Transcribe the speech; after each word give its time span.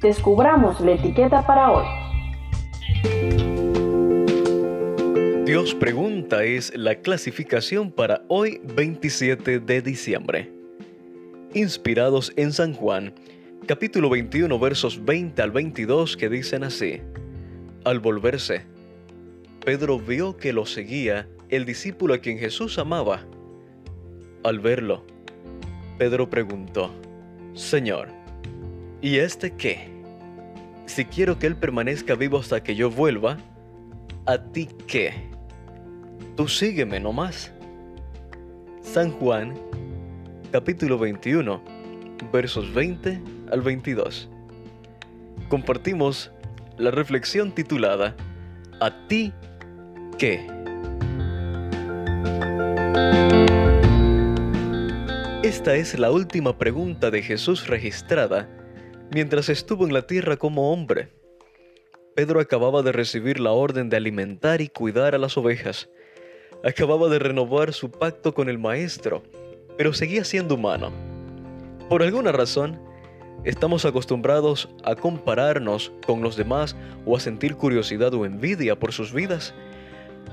descubramos 0.00 0.80
la 0.80 0.92
etiqueta 0.92 1.46
para 1.46 1.70
hoy. 1.70 1.84
Dios 5.44 5.74
pregunta 5.74 6.42
es 6.44 6.74
la 6.74 6.96
clasificación 6.96 7.90
para 7.90 8.22
hoy 8.28 8.60
27 8.64 9.60
de 9.60 9.82
diciembre. 9.82 10.50
Inspirados 11.52 12.32
en 12.36 12.52
San 12.52 12.72
Juan, 12.72 13.14
capítulo 13.66 14.08
21 14.08 14.58
versos 14.58 15.04
20 15.04 15.42
al 15.42 15.50
22 15.50 16.16
que 16.16 16.28
dicen 16.30 16.64
así. 16.64 17.02
Al 17.84 18.00
volverse, 18.00 18.62
Pedro 19.64 19.98
vio 19.98 20.36
que 20.36 20.52
lo 20.52 20.66
seguía 20.66 21.28
el 21.50 21.64
discípulo 21.64 22.14
a 22.14 22.18
quien 22.18 22.38
Jesús 22.38 22.78
amaba. 22.78 23.26
Al 24.42 24.60
verlo, 24.60 25.04
Pedro 25.98 26.28
preguntó, 26.28 26.90
Señor, 27.52 28.08
¿y 29.00 29.18
este 29.18 29.52
qué? 29.52 29.93
Si 30.86 31.04
quiero 31.06 31.38
que 31.38 31.46
él 31.46 31.56
permanezca 31.56 32.14
vivo 32.14 32.38
hasta 32.38 32.62
que 32.62 32.74
yo 32.74 32.90
vuelva, 32.90 33.38
¿a 34.26 34.38
ti 34.38 34.68
qué? 34.86 35.12
Tú 36.36 36.46
sígueme 36.46 37.00
nomás. 37.00 37.52
San 38.82 39.10
Juan, 39.12 39.54
capítulo 40.52 40.98
21, 40.98 41.62
versos 42.32 42.72
20 42.72 43.20
al 43.50 43.60
22. 43.62 44.28
Compartimos 45.48 46.30
la 46.76 46.90
reflexión 46.90 47.52
titulada 47.52 48.14
¿A 48.80 49.06
ti 49.08 49.32
qué? 50.18 50.46
Esta 55.42 55.76
es 55.76 55.98
la 55.98 56.10
última 56.10 56.58
pregunta 56.58 57.10
de 57.10 57.22
Jesús 57.22 57.66
registrada 57.68 58.48
mientras 59.10 59.48
estuvo 59.48 59.86
en 59.86 59.92
la 59.92 60.06
tierra 60.06 60.36
como 60.36 60.72
hombre. 60.72 61.08
Pedro 62.14 62.40
acababa 62.40 62.82
de 62.82 62.92
recibir 62.92 63.40
la 63.40 63.52
orden 63.52 63.90
de 63.90 63.96
alimentar 63.96 64.60
y 64.60 64.68
cuidar 64.68 65.14
a 65.14 65.18
las 65.18 65.36
ovejas. 65.36 65.88
Acababa 66.62 67.08
de 67.08 67.18
renovar 67.18 67.72
su 67.72 67.90
pacto 67.90 68.34
con 68.34 68.48
el 68.48 68.58
Maestro, 68.58 69.22
pero 69.76 69.92
seguía 69.92 70.24
siendo 70.24 70.54
humano. 70.54 70.92
Por 71.88 72.02
alguna 72.02 72.32
razón, 72.32 72.80
estamos 73.44 73.84
acostumbrados 73.84 74.68
a 74.84 74.94
compararnos 74.94 75.92
con 76.06 76.22
los 76.22 76.36
demás 76.36 76.76
o 77.04 77.16
a 77.16 77.20
sentir 77.20 77.56
curiosidad 77.56 78.14
o 78.14 78.24
envidia 78.24 78.78
por 78.78 78.92
sus 78.92 79.12
vidas, 79.12 79.54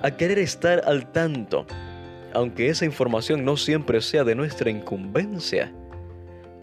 a 0.02 0.11
querer 0.11 0.39
estar 0.39 0.83
al 0.85 1.11
tanto 1.11 1.66
aunque 2.33 2.69
esa 2.69 2.85
información 2.85 3.44
no 3.45 3.58
siempre 3.58 4.02
sea 4.02 4.23
de 4.23 4.35
nuestra 4.35 4.69
incumbencia. 4.69 5.72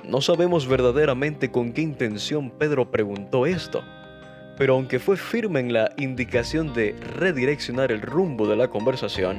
No 0.04 0.20
sabemos 0.20 0.66
verdaderamente 0.66 1.50
con 1.50 1.72
qué 1.72 1.82
intención 1.82 2.50
Pedro 2.50 2.90
preguntó 2.90 3.46
esto, 3.46 3.82
pero 4.56 4.74
aunque 4.74 4.98
fue 4.98 5.16
firme 5.16 5.60
en 5.60 5.72
la 5.72 5.92
indicación 5.96 6.72
de 6.72 6.96
redireccionar 7.16 7.92
el 7.92 8.02
rumbo 8.02 8.46
de 8.48 8.56
la 8.56 8.68
conversación, 8.68 9.38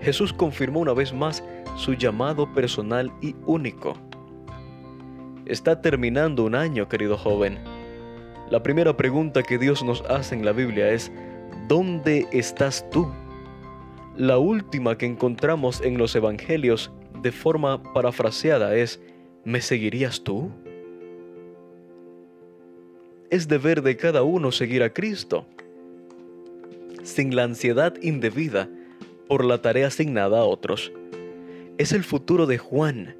Jesús 0.00 0.32
confirmó 0.32 0.80
una 0.80 0.92
vez 0.92 1.12
más 1.12 1.42
su 1.76 1.94
llamado 1.94 2.52
personal 2.52 3.12
y 3.22 3.34
único. 3.46 3.94
Está 5.46 5.80
terminando 5.80 6.44
un 6.44 6.54
año, 6.54 6.88
querido 6.88 7.16
joven. 7.16 7.58
La 8.50 8.62
primera 8.62 8.96
pregunta 8.96 9.42
que 9.42 9.58
Dios 9.58 9.82
nos 9.82 10.02
hace 10.02 10.34
en 10.34 10.44
la 10.44 10.52
Biblia 10.52 10.90
es, 10.90 11.10
¿dónde 11.68 12.26
estás 12.32 12.88
tú? 12.90 13.10
La 14.16 14.38
última 14.38 14.98
que 14.98 15.06
encontramos 15.06 15.80
en 15.80 15.96
los 15.96 16.14
Evangelios 16.16 16.90
de 17.22 17.32
forma 17.32 17.82
parafraseada 17.92 18.74
es, 18.74 19.00
¿me 19.44 19.60
seguirías 19.60 20.22
tú? 20.22 20.50
Es 23.30 23.48
deber 23.48 23.82
de 23.82 23.96
cada 23.96 24.22
uno 24.22 24.52
seguir 24.52 24.82
a 24.82 24.92
Cristo, 24.92 25.46
sin 27.02 27.34
la 27.36 27.44
ansiedad 27.44 27.94
indebida 28.02 28.68
por 29.26 29.44
la 29.44 29.60
tarea 29.60 29.88
asignada 29.88 30.40
a 30.40 30.44
otros. 30.44 30.92
Es 31.76 31.92
el 31.92 32.04
futuro 32.04 32.46
de 32.46 32.58
Juan, 32.58 33.16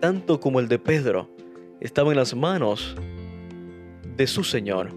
tanto 0.00 0.40
como 0.40 0.60
el 0.60 0.68
de 0.68 0.78
Pedro, 0.78 1.28
estaba 1.80 2.10
en 2.10 2.16
las 2.16 2.34
manos 2.34 2.96
de 4.16 4.26
su 4.26 4.44
Señor. 4.44 4.90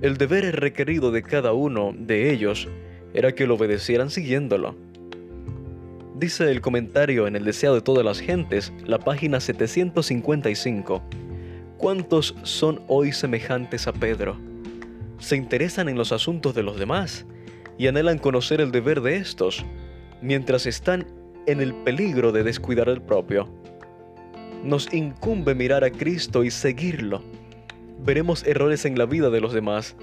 El 0.00 0.16
deber 0.16 0.58
requerido 0.58 1.12
de 1.12 1.22
cada 1.22 1.52
uno 1.52 1.94
de 1.96 2.32
ellos 2.32 2.68
era 3.14 3.34
que 3.34 3.46
lo 3.46 3.54
obedecieran 3.54 4.10
siguiéndolo. 4.10 4.74
Dice 6.22 6.48
el 6.52 6.60
comentario 6.60 7.26
en 7.26 7.34
el 7.34 7.44
deseo 7.44 7.74
de 7.74 7.80
todas 7.80 8.04
las 8.04 8.20
gentes, 8.20 8.72
la 8.86 9.00
página 9.00 9.40
755. 9.40 11.02
¿Cuántos 11.78 12.36
son 12.44 12.80
hoy 12.86 13.10
semejantes 13.10 13.88
a 13.88 13.92
Pedro? 13.92 14.36
Se 15.18 15.34
interesan 15.34 15.88
en 15.88 15.98
los 15.98 16.12
asuntos 16.12 16.54
de 16.54 16.62
los 16.62 16.78
demás 16.78 17.26
y 17.76 17.88
anhelan 17.88 18.18
conocer 18.18 18.60
el 18.60 18.70
deber 18.70 19.00
de 19.00 19.16
estos, 19.16 19.64
mientras 20.20 20.66
están 20.66 21.08
en 21.48 21.60
el 21.60 21.74
peligro 21.74 22.30
de 22.30 22.44
descuidar 22.44 22.88
el 22.88 23.02
propio. 23.02 23.48
Nos 24.62 24.94
incumbe 24.94 25.56
mirar 25.56 25.82
a 25.82 25.90
Cristo 25.90 26.44
y 26.44 26.52
seguirlo. 26.52 27.20
Veremos 27.98 28.44
errores 28.44 28.84
en 28.84 28.96
la 28.96 29.06
vida 29.06 29.28
de 29.28 29.40
los 29.40 29.52
demás 29.52 29.96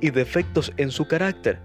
y 0.00 0.08
defectos 0.08 0.72
en 0.78 0.90
su 0.90 1.06
carácter 1.06 1.60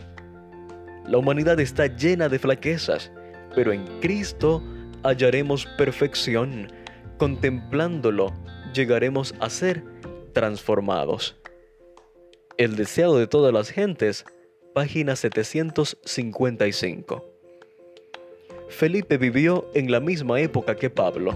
la 1.08 1.18
humanidad 1.18 1.60
está 1.60 1.88
llena 1.88 2.30
de 2.30 2.40
flaquezas, 2.40 3.12
pero 3.56 3.74
en 3.74 3.86
Cristo 4.00 4.62
hallaremos 5.04 5.66
perfección. 5.78 6.72
Contemplándolo, 7.18 8.32
llegaremos 8.74 9.36
a 9.40 9.50
ser 9.50 9.84
transformados. 10.34 11.38
El 12.58 12.76
deseo 12.76 13.18
de 13.18 13.28
todas 13.28 13.54
las 13.54 13.70
gentes, 13.70 14.26
página 14.74 15.16
755. 15.16 17.26
Felipe 18.70 19.18
vivió 19.18 19.70
en 19.74 19.92
la 19.92 20.00
misma 20.00 20.40
época 20.40 20.76
que 20.76 20.90
Pablo 20.90 21.34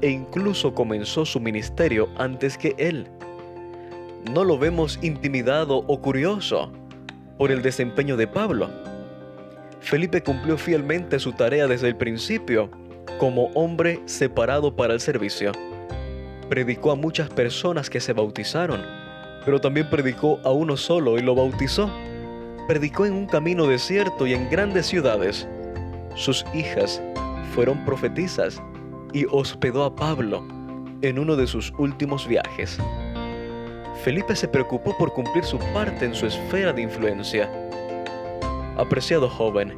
e 0.00 0.10
incluso 0.10 0.74
comenzó 0.74 1.24
su 1.24 1.40
ministerio 1.40 2.08
antes 2.16 2.56
que 2.56 2.74
él. 2.78 3.08
No 4.32 4.44
lo 4.44 4.58
vemos 4.58 4.98
intimidado 5.02 5.78
o 5.86 6.00
curioso 6.00 6.72
por 7.36 7.50
el 7.50 7.62
desempeño 7.62 8.16
de 8.16 8.26
Pablo. 8.26 8.68
Felipe 9.80 10.22
cumplió 10.22 10.58
fielmente 10.58 11.18
su 11.18 11.32
tarea 11.32 11.66
desde 11.66 11.88
el 11.88 11.96
principio 11.96 12.70
como 13.18 13.46
hombre 13.54 14.00
separado 14.06 14.74
para 14.74 14.94
el 14.94 15.00
servicio. 15.00 15.52
Predicó 16.48 16.92
a 16.92 16.96
muchas 16.96 17.30
personas 17.30 17.90
que 17.90 18.00
se 18.00 18.12
bautizaron, 18.12 18.82
pero 19.44 19.60
también 19.60 19.88
predicó 19.90 20.40
a 20.44 20.50
uno 20.50 20.76
solo 20.76 21.18
y 21.18 21.22
lo 21.22 21.34
bautizó. 21.34 21.90
Predicó 22.66 23.06
en 23.06 23.14
un 23.14 23.26
camino 23.26 23.66
desierto 23.66 24.26
y 24.26 24.34
en 24.34 24.50
grandes 24.50 24.86
ciudades. 24.86 25.48
Sus 26.14 26.44
hijas 26.54 27.00
fueron 27.54 27.84
profetizas 27.84 28.62
y 29.12 29.24
hospedó 29.30 29.84
a 29.84 29.94
Pablo 29.94 30.46
en 31.02 31.18
uno 31.18 31.36
de 31.36 31.46
sus 31.46 31.72
últimos 31.78 32.26
viajes. 32.26 32.78
Felipe 34.02 34.36
se 34.36 34.48
preocupó 34.48 34.96
por 34.96 35.12
cumplir 35.12 35.44
su 35.44 35.58
parte 35.72 36.04
en 36.04 36.14
su 36.14 36.26
esfera 36.26 36.72
de 36.72 36.82
influencia. 36.82 37.50
Apreciado 38.78 39.28
joven, 39.28 39.74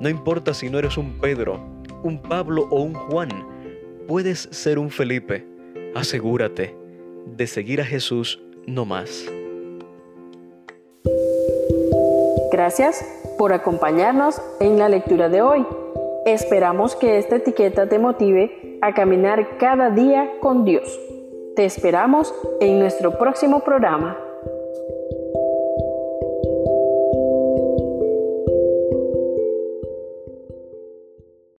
no 0.00 0.08
importa 0.08 0.54
si 0.54 0.70
no 0.70 0.78
eres 0.78 0.96
un 0.96 1.18
Pedro, 1.18 1.58
un 2.04 2.22
Pablo 2.22 2.68
o 2.70 2.82
un 2.82 2.94
Juan, 2.94 3.28
puedes 4.06 4.48
ser 4.52 4.78
un 4.78 4.90
Felipe. 4.90 5.44
Asegúrate 5.96 6.76
de 7.26 7.46
seguir 7.48 7.80
a 7.80 7.84
Jesús 7.84 8.40
no 8.64 8.84
más. 8.84 9.26
Gracias 12.52 13.04
por 13.38 13.52
acompañarnos 13.52 14.40
en 14.60 14.78
la 14.78 14.88
lectura 14.88 15.28
de 15.28 15.42
hoy. 15.42 15.66
Esperamos 16.24 16.94
que 16.94 17.18
esta 17.18 17.36
etiqueta 17.36 17.88
te 17.88 17.98
motive 17.98 18.78
a 18.82 18.94
caminar 18.94 19.58
cada 19.58 19.90
día 19.90 20.30
con 20.40 20.64
Dios. 20.64 20.96
Te 21.56 21.64
esperamos 21.64 22.32
en 22.60 22.78
nuestro 22.78 23.18
próximo 23.18 23.60
programa. 23.60 24.16